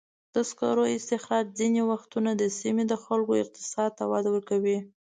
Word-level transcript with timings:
د 0.33 0.35
سکرو 0.49 0.83
استخراج 0.97 1.45
ځینې 1.59 1.81
وختونه 1.91 2.31
د 2.35 2.43
سیمې 2.59 2.83
د 2.87 2.93
خلکو 3.03 3.33
اقتصاد 3.43 3.89
ته 3.97 4.03
وده 4.11 4.29
ورکوي. 4.33 4.77